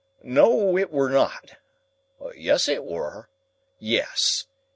[0.23, 1.57] "No it were not.
[2.35, 3.29] Yes it were.
[3.77, 4.47] Yes.